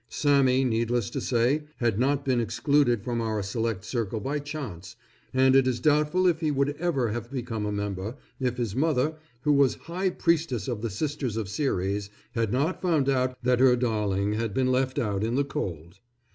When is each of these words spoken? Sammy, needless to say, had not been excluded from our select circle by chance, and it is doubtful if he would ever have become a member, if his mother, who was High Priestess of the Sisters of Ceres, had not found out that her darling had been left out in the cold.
Sammy, 0.09 0.63
needless 0.63 1.11
to 1.11 1.21
say, 1.21 1.65
had 1.77 1.99
not 1.99 2.25
been 2.25 2.39
excluded 2.41 3.03
from 3.03 3.21
our 3.21 3.43
select 3.43 3.85
circle 3.85 4.19
by 4.19 4.39
chance, 4.39 4.95
and 5.31 5.55
it 5.55 5.67
is 5.67 5.79
doubtful 5.79 6.25
if 6.25 6.39
he 6.39 6.49
would 6.49 6.69
ever 6.77 7.09
have 7.09 7.29
become 7.29 7.67
a 7.67 7.71
member, 7.71 8.15
if 8.39 8.57
his 8.57 8.75
mother, 8.75 9.17
who 9.43 9.53
was 9.53 9.75
High 9.75 10.09
Priestess 10.09 10.67
of 10.67 10.81
the 10.81 10.89
Sisters 10.89 11.37
of 11.37 11.47
Ceres, 11.49 12.09
had 12.31 12.51
not 12.51 12.81
found 12.81 13.09
out 13.09 13.37
that 13.43 13.59
her 13.59 13.75
darling 13.75 14.33
had 14.33 14.55
been 14.55 14.71
left 14.71 14.97
out 14.97 15.23
in 15.23 15.35
the 15.35 15.45
cold. 15.45 15.99